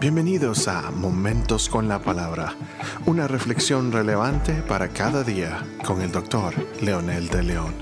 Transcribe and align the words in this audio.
Bienvenidos 0.00 0.66
a 0.66 0.90
Momentos 0.90 1.68
con 1.68 1.86
la 1.86 2.02
Palabra, 2.02 2.56
una 3.04 3.28
reflexión 3.28 3.92
relevante 3.92 4.62
para 4.62 4.94
cada 4.94 5.22
día 5.24 5.62
con 5.84 6.00
el 6.00 6.10
doctor 6.10 6.54
Leonel 6.80 7.28
de 7.28 7.42
León. 7.42 7.74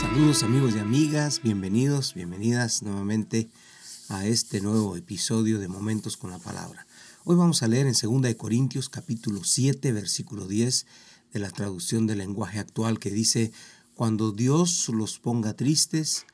Saludos 0.00 0.42
amigos 0.42 0.74
y 0.74 0.78
amigas, 0.78 1.42
bienvenidos, 1.42 2.14
bienvenidas 2.14 2.82
nuevamente 2.82 3.50
a 4.08 4.24
este 4.24 4.62
nuevo 4.62 4.96
episodio 4.96 5.58
de 5.58 5.68
Momentos 5.68 6.16
con 6.16 6.30
la 6.30 6.38
Palabra. 6.38 6.86
Hoy 7.24 7.36
vamos 7.36 7.62
a 7.62 7.68
leer 7.68 7.86
en 7.86 8.22
2 8.22 8.34
Corintios 8.36 8.88
capítulo 8.88 9.44
7 9.44 9.92
versículo 9.92 10.46
10 10.46 10.86
de 11.34 11.40
la 11.40 11.50
traducción 11.50 12.06
del 12.06 12.18
lenguaje 12.18 12.58
actual 12.58 12.98
que 12.98 13.10
dice, 13.10 13.52
cuando 13.96 14.32
Dios 14.32 14.88
los 14.88 15.18
ponga 15.18 15.52
tristes, 15.52 16.24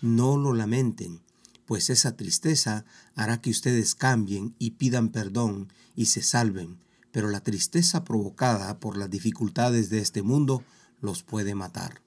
no 0.00 0.36
lo 0.36 0.52
lamenten 0.52 1.26
pues 1.68 1.90
esa 1.90 2.16
tristeza 2.16 2.86
hará 3.14 3.42
que 3.42 3.50
ustedes 3.50 3.94
cambien 3.94 4.54
y 4.58 4.70
pidan 4.70 5.10
perdón 5.10 5.70
y 5.94 6.06
se 6.06 6.22
salven, 6.22 6.78
pero 7.12 7.28
la 7.28 7.42
tristeza 7.42 8.04
provocada 8.04 8.80
por 8.80 8.96
las 8.96 9.10
dificultades 9.10 9.90
de 9.90 9.98
este 9.98 10.22
mundo 10.22 10.64
los 11.02 11.22
puede 11.22 11.54
matar. 11.54 12.00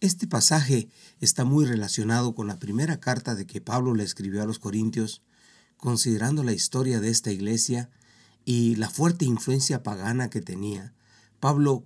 Este 0.00 0.26
pasaje 0.26 0.88
está 1.20 1.44
muy 1.44 1.64
relacionado 1.64 2.34
con 2.34 2.48
la 2.48 2.58
primera 2.58 2.98
carta 2.98 3.36
de 3.36 3.46
que 3.46 3.60
Pablo 3.60 3.94
le 3.94 4.02
escribió 4.02 4.42
a 4.42 4.46
los 4.46 4.58
Corintios, 4.58 5.22
considerando 5.76 6.42
la 6.42 6.52
historia 6.52 6.98
de 6.98 7.10
esta 7.10 7.30
iglesia 7.30 7.88
y 8.44 8.74
la 8.74 8.90
fuerte 8.90 9.26
influencia 9.26 9.84
pagana 9.84 10.28
que 10.28 10.40
tenía. 10.40 10.92
Pablo 11.38 11.84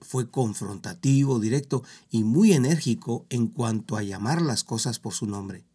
fue 0.00 0.28
confrontativo, 0.28 1.38
directo 1.38 1.84
y 2.10 2.24
muy 2.24 2.52
enérgico 2.52 3.26
en 3.30 3.46
cuanto 3.46 3.96
a 3.96 4.02
llamar 4.02 4.42
las 4.42 4.64
cosas 4.64 4.98
por 4.98 5.12
su 5.12 5.26
nombre. 5.26 5.69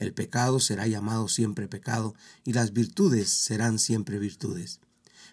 El 0.00 0.14
pecado 0.14 0.60
será 0.60 0.86
llamado 0.86 1.28
siempre 1.28 1.68
pecado 1.68 2.14
y 2.42 2.54
las 2.54 2.72
virtudes 2.72 3.28
serán 3.28 3.78
siempre 3.78 4.18
virtudes. 4.18 4.80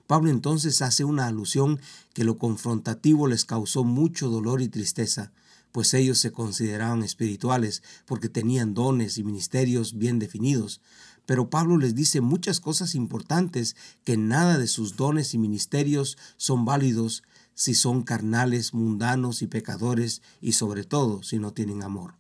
Pablo 0.08 0.30
entonces 0.30 0.82
hace 0.82 1.06
una 1.06 1.28
alusión 1.28 1.80
que 2.14 2.26
lo 2.26 2.38
confrontativo 2.38 3.28
les 3.28 3.46
causó 3.46 3.86
mucho 3.86 4.28
dolor 4.28 4.62
y 4.62 4.68
tristeza, 4.68 5.32
pues 5.72 5.94
ellos 5.94 6.18
se 6.18 6.34
consideraban 6.34 7.02
espirituales 7.02 7.82
porque 8.06 8.28
tenían 8.28 8.74
dones 8.74 9.18
y 9.18 9.24
ministerios 9.24 9.98
bien 9.98 10.20
definidos. 10.20 10.82
Pero 11.26 11.50
Pablo 11.50 11.78
les 11.78 11.96
dice 11.96 12.20
muchas 12.20 12.60
cosas 12.60 12.94
importantes 12.94 13.78
que 14.04 14.18
nada 14.18 14.58
de 14.58 14.68
sus 14.68 14.98
dones 14.98 15.34
y 15.34 15.38
ministerios 15.38 16.18
son 16.36 16.66
válidos 16.66 17.24
si 17.54 17.74
son 17.74 18.04
carnales, 18.04 18.74
mundanos 18.74 19.42
y 19.42 19.48
pecadores 19.48 20.22
y 20.42 20.52
sobre 20.52 20.84
todo 20.84 21.24
si 21.24 21.40
no 21.40 21.54
tienen 21.54 21.84
amor. 21.84 22.17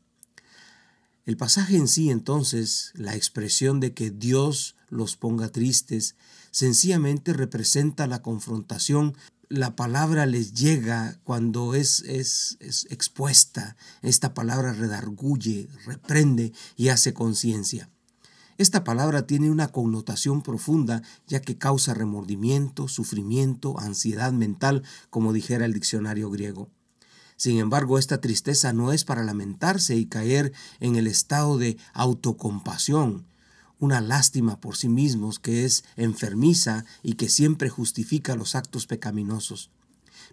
El 1.28 1.36
pasaje 1.36 1.75
en 1.75 1.89
sí 1.89 2.09
entonces, 2.09 2.94
la 2.95 3.14
expresión 3.14 3.81
de 3.81 3.94
que 3.94 4.11
Dios 4.11 4.78
los 4.88 5.17
ponga 5.17 5.50
tristes, 5.50 6.16
sencillamente 6.52 7.33
representa 7.33 8.08
la 8.08 8.22
confrontación. 8.22 9.14
La 9.50 9.75
palabra 9.75 10.25
les 10.25 10.53
llega 10.53 11.20
cuando 11.25 11.75
es, 11.75 12.00
es, 12.08 12.55
es 12.61 12.88
expuesta. 12.92 13.75
Esta 14.02 14.33
palabra 14.33 14.72
redarguye, 14.72 15.67
reprende 15.86 16.53
y 16.78 16.88
hace 16.88 17.14
conciencia. 17.14 17.89
Esta 18.58 18.86
palabra 18.86 19.28
tiene 19.28 19.52
una 19.52 19.67
connotación 19.67 20.42
profunda 20.42 21.03
ya 21.28 21.42
que 21.42 21.58
causa 21.58 21.94
remordimiento, 21.94 22.88
sufrimiento, 22.88 23.78
ansiedad 23.81 24.31
mental, 24.31 24.81
como 25.09 25.33
dijera 25.33 25.66
el 25.66 25.73
diccionario 25.73 26.30
griego. 26.30 26.70
Sin 27.38 27.59
embargo, 27.59 27.99
esta 27.99 28.19
tristeza 28.19 28.73
no 28.73 28.91
es 28.91 29.05
para 29.05 29.23
lamentarse 29.23 29.95
y 29.95 30.07
caer 30.07 30.53
en 30.80 30.95
el 30.95 31.05
estado 31.05 31.59
de 31.59 31.77
autocompasión, 31.93 33.27
una 33.80 34.02
lástima 34.02 34.59
por 34.59 34.75
sí 34.75 34.89
mismos 34.89 35.38
que 35.38 35.63
es 35.63 35.83
enfermiza 35.95 36.83
y 37.03 37.13
que 37.13 37.30
siempre 37.30 37.69
justifica 37.69 38.35
los 38.35 38.55
actos 38.55 38.87
pecaminosos. 38.87 39.70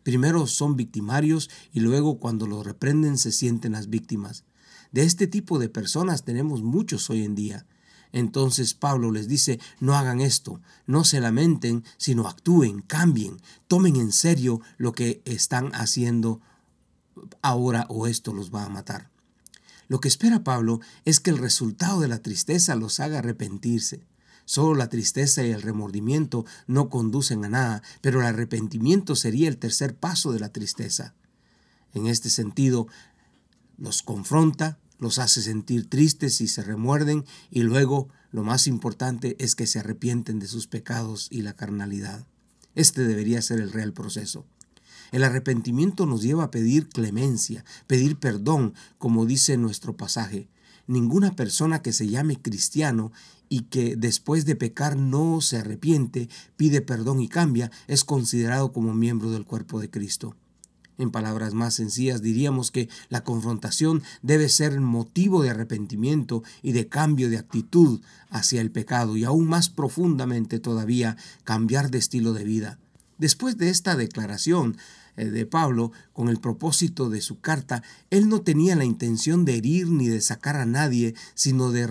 Primero 0.03 0.47
son 0.47 0.77
victimarios 0.77 1.51
y 1.75 1.81
luego 1.81 2.19
cuando 2.19 2.47
los 2.47 2.65
reprenden 2.65 3.19
se 3.19 3.33
sienten 3.33 3.73
las 3.73 3.91
víctimas. 3.91 4.45
De 4.91 5.03
este 5.05 5.27
tipo 5.27 5.59
de 5.59 5.69
personas 5.69 6.25
tenemos 6.25 6.63
muchos 6.63 7.11
hoy 7.11 7.23
en 7.23 7.35
día. 7.35 7.67
Entonces 8.13 8.73
Pablo 8.73 9.11
les 9.11 9.29
dice, 9.29 9.61
no 9.79 9.95
hagan 9.95 10.23
esto, 10.23 10.61
no 10.87 11.05
se 11.05 11.21
lamenten, 11.21 11.85
sino 11.99 12.29
actúen, 12.29 12.81
cambien, 12.81 13.43
tomen 13.67 13.97
en 13.97 14.13
serio 14.13 14.61
lo 14.79 14.93
que 14.93 15.21
están 15.27 15.73
haciendo 15.75 16.41
ahora 17.43 17.87
o 17.89 18.07
esto 18.07 18.33
los 18.33 18.55
va 18.55 18.65
a 18.65 18.69
matar. 18.69 19.11
Lo 19.89 20.01
que 20.01 20.09
espera 20.09 20.45
Pablo 20.45 20.81
es 21.05 21.21
que 21.21 21.31
el 21.31 21.39
resultado 21.39 22.01
de 22.01 22.09
la 22.09 22.23
tristeza 22.23 22.75
los 22.75 23.01
haga 23.01 23.19
arrepentirse. 23.19 24.07
Solo 24.47 24.75
la 24.75 24.89
tristeza 24.89 25.45
y 25.45 25.51
el 25.51 25.63
remordimiento 25.63 26.45
no 26.67 26.89
conducen 26.89 27.45
a 27.45 27.49
nada, 27.49 27.83
pero 28.01 28.21
el 28.21 28.27
arrepentimiento 28.27 29.17
sería 29.17 29.49
el 29.49 29.59
tercer 29.59 29.95
paso 29.95 30.33
de 30.33 30.41
la 30.41 30.51
tristeza. 30.51 31.15
En 31.93 32.07
este 32.07 32.29
sentido, 32.29 32.87
los 33.79 34.03
confronta, 34.03 34.79
los 34.99 35.19
hace 35.19 35.43
sentir 35.43 35.89
tristes 35.89 36.41
y 36.41 36.49
se 36.49 36.63
remuerden, 36.63 37.25
y 37.51 37.63
luego 37.63 38.09
lo 38.31 38.43
más 38.43 38.67
importante 38.67 39.37
es 39.39 39.55
que 39.55 39.67
se 39.67 39.79
arrepienten 39.79 40.39
de 40.39 40.49
sus 40.49 40.67
pecados 40.67 41.29
y 41.31 41.43
la 41.43 41.55
carnalidad. 41.55 42.27
Este 42.75 43.05
debería 43.05 43.41
ser 43.43 43.61
el 43.61 43.73
real 43.73 43.93
proceso. 43.93 44.45
El 45.15 45.23
arrepentimiento 45.23 46.07
nos 46.07 46.23
lleva 46.23 46.43
a 46.43 46.51
pedir 46.51 46.89
clemencia, 46.89 47.65
pedir 47.87 48.17
perdón, 48.19 48.75
como 48.99 49.27
dice 49.27 49.57
nuestro 49.57 49.97
pasaje. 49.97 50.49
Ninguna 50.89 51.37
persona 51.37 51.83
que 51.83 51.93
se 51.93 52.09
llame 52.09 52.43
cristiano 52.43 53.13
y 53.49 53.61
que 53.61 53.95
después 53.95 54.45
de 54.45 54.57
pecar 54.57 54.97
no 54.97 55.41
se 55.41 55.59
arrepiente, 55.59 56.29
pide 56.57 56.81
perdón 56.81 57.21
y 57.21 57.29
cambia, 57.29 57.71
es 57.87 58.03
considerado 58.03 58.73
como 58.73 58.93
miembro 58.93 59.31
del 59.31 59.45
cuerpo 59.45 59.79
de 59.79 59.89
Cristo. 59.89 60.35
En 60.99 61.13
palabras 61.13 61.55
más 61.55 61.75
sencillas 61.75 62.21
diríamos 62.21 62.73
que 62.73 62.89
la 63.09 63.23
confrontación 63.23 64.03
debe 64.23 64.49
ser 64.49 64.81
motivo 64.81 65.45
de 65.45 65.51
arrepentimiento 65.51 66.43
y 66.61 66.73
de 66.73 66.89
cambio 66.89 67.31
de 67.31 67.39
actitud 67.39 68.01
hacia 68.31 68.61
el 68.61 68.73
pecado 68.73 69.17
y 69.17 69.23
aún 69.23 69.47
más 69.47 69.69
profundamente 69.69 70.59
todavía 70.59 71.17
cambiar 71.45 71.93
de 71.93 71.99
estilo 71.99 72.33
de 72.33 72.43
vida. 72.43 72.81
Después 73.25 73.57
de 73.57 73.71
esta 73.71 73.97
declaración, 73.97 74.77
eh, 75.17 75.31
de 75.31 75.47
Pablo 75.47 75.93
con 76.13 76.29
el 76.29 76.41
propósito 76.41 77.09
de 77.09 77.23
su 77.23 77.41
carta, 77.41 77.83
él 78.11 78.29
no 78.29 78.43
tenía 78.43 78.77
la 78.77 78.85
intención 78.85 79.47
de 79.47 79.57
herir 79.57 79.89
ni 79.89 80.09
de 80.09 80.21
sacar 80.21 80.57
a 80.57 80.67
nadie, 80.67 81.15
sino 81.35 81.71
de 81.71 81.89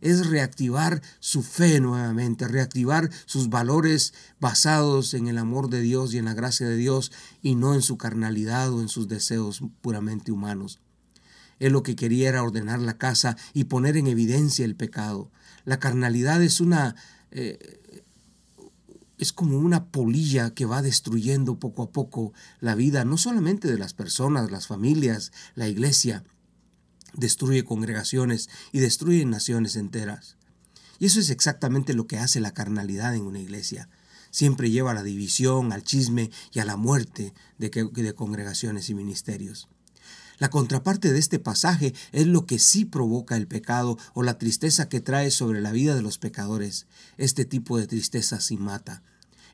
es 0.00 0.28
reactivar 0.28 1.02
su 1.18 1.42
fe 1.42 1.80
nuevamente, 1.80 2.46
reactivar 2.46 3.10
sus 3.26 3.48
valores 3.48 4.14
basados 4.38 5.14
en 5.14 5.26
el 5.26 5.38
amor 5.38 5.68
de 5.68 5.80
Dios 5.80 6.14
y 6.14 6.18
en 6.18 6.26
la 6.26 6.34
gracia 6.34 6.68
de 6.68 6.76
Dios 6.76 7.10
y 7.42 7.56
no 7.56 7.74
en 7.74 7.82
su 7.82 7.98
carnalidad 7.98 8.72
o 8.72 8.80
en 8.80 8.88
sus 8.88 9.08
deseos 9.08 9.60
puramente 9.80 10.30
humanos. 10.30 10.78
Él 11.58 11.72
lo 11.72 11.82
que 11.82 11.96
quería 11.96 12.28
era 12.28 12.44
ordenar 12.44 12.78
la 12.78 12.98
casa 12.98 13.36
y 13.52 13.64
poner 13.64 13.96
en 13.96 14.06
evidencia 14.06 14.64
el 14.64 14.76
pecado. 14.76 15.28
La 15.64 15.80
carnalidad 15.80 16.40
es 16.40 16.60
una 16.60 16.94
eh, 17.32 17.80
es 19.18 19.32
como 19.32 19.58
una 19.58 19.86
polilla 19.86 20.54
que 20.54 20.64
va 20.64 20.82
destruyendo 20.82 21.58
poco 21.58 21.82
a 21.82 21.90
poco 21.90 22.32
la 22.60 22.74
vida, 22.74 23.04
no 23.04 23.18
solamente 23.18 23.68
de 23.68 23.78
las 23.78 23.94
personas, 23.94 24.50
las 24.50 24.66
familias, 24.66 25.32
la 25.54 25.68
iglesia, 25.68 26.24
destruye 27.14 27.64
congregaciones 27.64 28.48
y 28.72 28.78
destruye 28.78 29.24
naciones 29.24 29.76
enteras. 29.76 30.36
Y 30.98 31.06
eso 31.06 31.20
es 31.20 31.30
exactamente 31.30 31.94
lo 31.94 32.06
que 32.06 32.18
hace 32.18 32.40
la 32.40 32.54
carnalidad 32.54 33.14
en 33.14 33.22
una 33.22 33.40
iglesia. 33.40 33.88
Siempre 34.30 34.70
lleva 34.70 34.90
a 34.90 34.94
la 34.94 35.02
división, 35.02 35.72
al 35.72 35.84
chisme 35.84 36.30
y 36.52 36.60
a 36.60 36.64
la 36.64 36.76
muerte 36.76 37.34
de, 37.58 37.70
de 37.70 38.14
congregaciones 38.14 38.90
y 38.90 38.94
ministerios. 38.94 39.68
La 40.38 40.50
contraparte 40.50 41.12
de 41.12 41.18
este 41.18 41.40
pasaje 41.40 41.94
es 42.12 42.26
lo 42.26 42.46
que 42.46 42.60
sí 42.60 42.84
provoca 42.84 43.36
el 43.36 43.48
pecado 43.48 43.98
o 44.14 44.22
la 44.22 44.38
tristeza 44.38 44.88
que 44.88 45.00
trae 45.00 45.32
sobre 45.32 45.60
la 45.60 45.72
vida 45.72 45.96
de 45.96 46.02
los 46.02 46.18
pecadores. 46.18 46.86
Este 47.16 47.44
tipo 47.44 47.78
de 47.78 47.88
tristeza 47.88 48.40
sí 48.40 48.56
mata. 48.56 49.02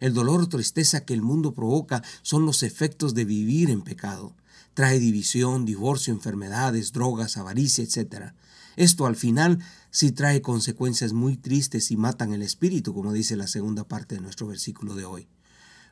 El 0.00 0.14
dolor 0.14 0.42
o 0.42 0.48
tristeza 0.48 1.04
que 1.04 1.14
el 1.14 1.22
mundo 1.22 1.54
provoca 1.54 2.02
son 2.22 2.46
los 2.46 2.62
efectos 2.62 3.14
de 3.14 3.24
vivir 3.24 3.70
en 3.70 3.82
pecado. 3.82 4.34
Trae 4.74 4.98
división, 4.98 5.64
divorcio, 5.64 6.12
enfermedades, 6.12 6.92
drogas, 6.92 7.36
avaricia, 7.36 7.84
etc. 7.84 8.32
Esto 8.76 9.06
al 9.06 9.16
final 9.16 9.60
sí 9.90 10.12
trae 10.12 10.42
consecuencias 10.42 11.12
muy 11.12 11.36
tristes 11.36 11.90
y 11.90 11.96
matan 11.96 12.32
el 12.32 12.42
espíritu, 12.42 12.92
como 12.92 13.12
dice 13.12 13.36
la 13.36 13.46
segunda 13.46 13.84
parte 13.84 14.16
de 14.16 14.20
nuestro 14.20 14.46
versículo 14.46 14.94
de 14.94 15.04
hoy. 15.04 15.28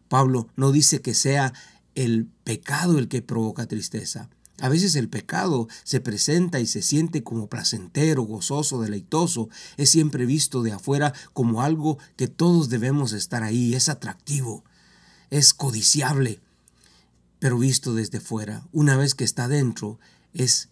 Pablo 0.08 0.49
no 0.56 0.72
dice 0.72 1.00
que 1.00 1.14
sea 1.14 1.52
el 1.94 2.26
pecado 2.44 2.99
el 2.99 3.08
que 3.08 3.22
provoca 3.22 3.66
tristeza. 3.66 4.28
A 4.62 4.69
veces 4.69 4.94
el 4.94 5.09
pecado 5.09 5.67
se 5.82 6.00
presenta 6.00 6.61
y 6.61 6.67
se 6.67 6.82
siente 6.82 7.25
como 7.25 7.49
placentero, 7.49 8.23
gozoso, 8.23 8.81
deleitoso. 8.81 9.49
Es 9.76 9.91
siempre 9.91 10.25
visto 10.25 10.62
de 10.62 10.70
afuera 10.70 11.12
como 11.32 11.62
algo 11.62 11.99
que 12.14 12.29
todos 12.29 12.69
debemos 12.69 13.12
estar 13.12 13.43
ahí. 13.43 13.75
Es 13.75 13.88
atractivo, 13.88 14.62
es 15.31 15.53
codiciable. 15.53 16.38
Pero 17.41 17.59
visto 17.59 17.93
desde 17.93 18.20
fuera, 18.20 18.64
una 18.70 18.97
vez 18.97 19.17
que 19.17 19.25
está 19.25 19.49
dentro, 19.49 19.99
es 20.32 20.69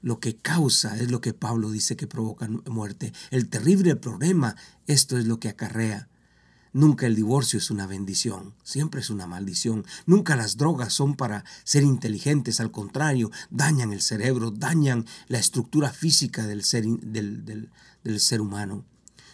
lo 0.00 0.20
que 0.20 0.36
causa 0.36 0.96
es 0.96 1.10
lo 1.10 1.20
que 1.20 1.34
Pablo 1.34 1.70
dice 1.70 1.96
que 1.96 2.06
provoca 2.06 2.48
muerte. 2.48 3.12
El 3.30 3.50
terrible 3.50 3.94
problema, 3.94 4.56
esto 4.86 5.18
es 5.18 5.26
lo 5.26 5.38
que 5.38 5.50
acarrea. 5.50 6.08
Nunca 6.74 7.06
el 7.06 7.14
divorcio 7.14 7.60
es 7.60 7.70
una 7.70 7.86
bendición, 7.86 8.52
siempre 8.64 9.00
es 9.00 9.08
una 9.08 9.28
maldición. 9.28 9.86
Nunca 10.06 10.34
las 10.34 10.56
drogas 10.56 10.92
son 10.92 11.14
para 11.14 11.44
ser 11.62 11.84
inteligentes, 11.84 12.58
al 12.58 12.72
contrario, 12.72 13.30
dañan 13.48 13.92
el 13.92 14.02
cerebro, 14.02 14.50
dañan 14.50 15.06
la 15.28 15.38
estructura 15.38 15.90
física 15.90 16.48
del 16.48 16.64
ser, 16.64 18.40
humano. 18.40 18.84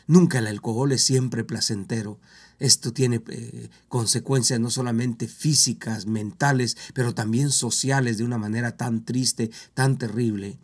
Nunca 0.06 0.38
el 0.38 0.48
alcohol 0.48 0.92
es 0.92 1.02
siempre 1.02 1.42
placentero. 1.42 2.18
Esto 2.58 2.92
tiene 2.92 3.22
eh, 3.28 3.70
consecuencias 3.88 4.60
no 4.60 4.68
solamente 4.68 5.26
físicas, 5.26 6.04
mentales, 6.04 6.76
pero 6.92 7.14
también 7.14 7.52
sociales 7.52 8.18
de 8.18 8.24
una 8.24 8.36
manera 8.36 8.76
tan 8.76 9.06
triste, 9.06 9.50
tan 9.72 9.96
terrible. 9.96 10.58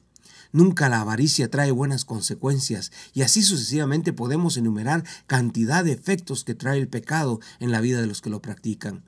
Nunca 0.56 0.88
la 0.88 1.02
avaricia 1.02 1.50
trae 1.50 1.70
buenas 1.70 2.06
consecuencias 2.06 2.90
y 3.12 3.20
así 3.20 3.42
sucesivamente 3.42 4.14
podemos 4.14 4.56
enumerar 4.56 5.04
cantidad 5.26 5.84
de 5.84 5.92
efectos 5.92 6.44
que 6.44 6.54
trae 6.54 6.78
el 6.78 6.88
pecado 6.88 7.40
en 7.60 7.72
la 7.72 7.82
vida 7.82 8.00
de 8.00 8.06
los 8.06 8.22
que 8.22 8.30
lo 8.30 8.40
practican. 8.40 9.04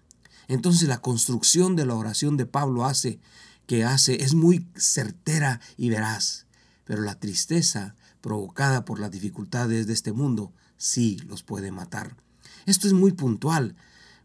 Entonces 0.46 0.90
la 0.90 1.00
construcción 1.00 1.74
de 1.74 1.86
la 1.86 1.94
oración 1.94 2.36
de 2.36 2.44
Pablo 2.44 2.84
hace 2.84 3.18
que 3.66 3.82
hace 3.82 4.22
es 4.22 4.34
muy 4.34 4.68
certera 4.76 5.62
y 5.78 5.88
veraz, 5.88 6.44
pero 6.84 7.00
la 7.00 7.18
tristeza 7.18 7.96
provocada 8.20 8.84
por 8.84 9.00
las 9.00 9.10
dificultades 9.10 9.86
de 9.86 9.94
este 9.94 10.12
mundo 10.12 10.52
sí 10.76 11.16
los 11.28 11.44
puede 11.44 11.72
matar. 11.72 12.14
Esto 12.66 12.88
es 12.88 12.92
muy 12.92 13.12
puntual, 13.12 13.74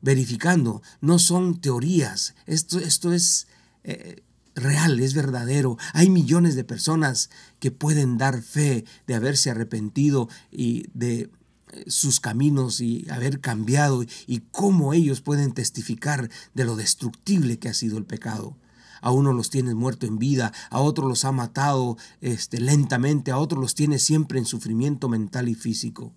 verificando, 0.01 0.81
no 0.99 1.19
son 1.19 1.61
teorías, 1.61 2.35
esto, 2.47 2.79
esto 2.79 3.13
es 3.13 3.47
eh, 3.85 4.25
real, 4.55 4.99
es 4.99 5.13
verdadero. 5.13 5.77
Hay 5.93 6.09
millones 6.09 6.55
de 6.55 6.63
personas 6.63 7.29
que 7.59 7.71
pueden 7.71 8.17
dar 8.17 8.41
fe 8.41 8.85
de 9.07 9.15
haberse 9.15 9.49
arrepentido 9.49 10.29
y 10.51 10.85
de 10.93 11.31
eh, 11.71 11.83
sus 11.87 12.19
caminos 12.19 12.81
y 12.81 13.07
haber 13.09 13.39
cambiado 13.39 14.03
y 14.27 14.39
cómo 14.51 14.93
ellos 14.93 15.21
pueden 15.21 15.53
testificar 15.53 16.29
de 16.53 16.65
lo 16.65 16.75
destructible 16.75 17.57
que 17.59 17.69
ha 17.69 17.73
sido 17.73 17.97
el 17.97 18.05
pecado. 18.05 18.55
A 19.01 19.11
uno 19.11 19.33
los 19.33 19.49
tiene 19.49 19.75
muerto 19.75 20.05
en 20.05 20.17
vida, 20.17 20.53
a 20.69 20.79
otros 20.79 21.09
los 21.09 21.25
ha 21.25 21.33
matado 21.33 21.97
este, 22.21 22.61
lentamente, 22.61 23.31
a 23.31 23.37
otros 23.37 23.59
los 23.59 23.75
tiene 23.75 23.99
siempre 23.99 24.39
en 24.39 24.45
sufrimiento 24.45 25.09
mental 25.09 25.49
y 25.49 25.55
físico. 25.55 26.13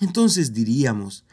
Entonces 0.00 0.52
diríamos 0.52 1.24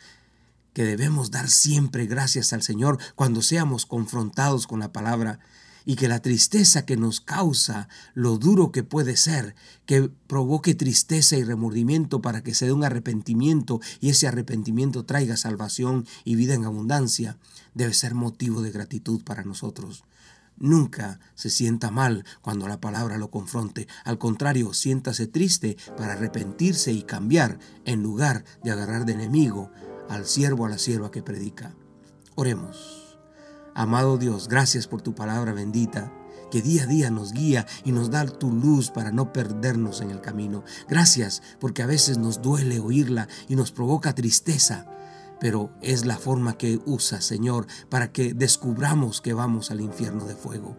que 0.73 0.83
debemos 0.83 1.31
dar 1.31 1.49
siempre 1.49 2.05
gracias 2.05 2.53
al 2.53 2.61
Señor 2.61 2.99
cuando 3.15 3.41
seamos 3.41 3.85
confrontados 3.85 4.67
con 4.67 4.79
la 4.79 4.91
palabra 4.91 5.39
y 5.85 5.95
que 5.95 6.07
la 6.07 6.21
tristeza 6.21 6.85
que 6.85 6.97
nos 6.97 7.21
causa, 7.21 7.87
lo 8.13 8.37
duro 8.37 8.71
que 8.71 8.83
puede 8.83 9.15
ser, 9.17 9.55
que 9.85 10.09
provoque 10.27 10.73
tristeza 10.73 11.37
y 11.37 11.43
remordimiento 11.43 12.21
para 12.21 12.43
que 12.43 12.55
se 12.55 12.65
dé 12.65 12.73
un 12.73 12.83
arrepentimiento 12.83 13.79
y 14.01 14.09
ese 14.09 14.27
arrepentimiento 14.27 15.05
traiga 15.05 15.37
salvación 15.37 16.05
y 16.23 16.35
vida 16.35 16.55
en 16.55 16.65
abundancia, 16.65 17.37
debe 17.73 17.93
ser 17.93 18.15
motivo 18.15 18.61
de 18.61 18.71
gratitud 18.71 19.23
para 19.23 19.43
nosotros. 19.43 20.03
Nunca 20.57 21.19
se 21.35 21.49
sienta 21.49 21.91
mal 21.91 22.25
cuando 22.41 22.67
la 22.67 22.79
palabra 22.79 23.17
lo 23.17 23.29
confronte. 23.29 23.87
Al 24.05 24.17
contrario, 24.17 24.73
siéntase 24.73 25.27
triste 25.27 25.75
para 25.97 26.13
arrepentirse 26.13 26.93
y 26.93 27.03
cambiar 27.03 27.59
en 27.83 28.01
lugar 28.01 28.45
de 28.63 28.71
agarrar 28.71 29.05
de 29.05 29.13
enemigo 29.13 29.69
al 30.09 30.25
siervo 30.25 30.65
a 30.65 30.69
la 30.69 30.77
sierva 30.77 31.11
que 31.11 31.21
predica. 31.21 31.75
Oremos. 32.35 33.04
Amado 33.77 34.17
Dios, 34.17 34.47
gracias 34.47 34.87
por 34.87 35.01
tu 35.01 35.13
palabra 35.13 35.51
bendita 35.51 36.09
que 36.49 36.61
día 36.61 36.83
a 36.83 36.85
día 36.85 37.11
nos 37.11 37.33
guía 37.33 37.67
y 37.83 37.91
nos 37.91 38.09
da 38.09 38.25
tu 38.25 38.49
luz 38.49 38.89
para 38.89 39.11
no 39.11 39.33
perdernos 39.33 39.99
en 39.99 40.11
el 40.11 40.21
camino. 40.21 40.63
Gracias 40.87 41.43
porque 41.59 41.83
a 41.83 41.85
veces 41.85 42.17
nos 42.17 42.41
duele 42.41 42.79
oírla 42.79 43.27
y 43.49 43.57
nos 43.57 43.73
provoca 43.73 44.15
tristeza, 44.15 44.85
pero 45.41 45.73
es 45.81 46.05
la 46.05 46.17
forma 46.17 46.57
que 46.57 46.79
usa, 46.85 47.19
Señor, 47.19 47.67
para 47.89 48.13
que 48.13 48.33
descubramos 48.33 49.19
que 49.19 49.33
vamos 49.33 49.71
al 49.71 49.81
infierno 49.81 50.23
de 50.23 50.35
fuego. 50.35 50.77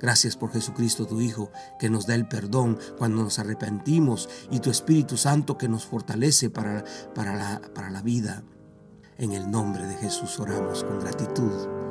Gracias 0.00 0.36
por 0.36 0.50
Jesucristo 0.50 1.06
tu 1.06 1.20
Hijo, 1.20 1.52
que 1.78 1.90
nos 1.90 2.08
da 2.08 2.16
el 2.16 2.26
perdón 2.26 2.76
cuando 2.98 3.22
nos 3.22 3.38
arrepentimos 3.38 4.28
y 4.50 4.58
tu 4.58 4.68
Espíritu 4.68 5.16
Santo 5.16 5.56
que 5.56 5.68
nos 5.68 5.86
fortalece 5.86 6.50
para, 6.50 6.82
para, 7.14 7.36
la, 7.36 7.62
para 7.72 7.88
la 7.88 8.02
vida. 8.02 8.42
En 9.16 9.30
el 9.30 9.48
nombre 9.48 9.86
de 9.86 9.94
Jesús 9.94 10.40
oramos 10.40 10.82
con 10.82 10.98
gratitud. 10.98 11.81